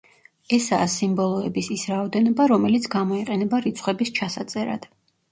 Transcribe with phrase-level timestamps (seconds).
[0.55, 4.89] ესაა სიმბოლოების ის რაოდენობა რომელიც გამოიყენება რიცხვების ჩასაწერად.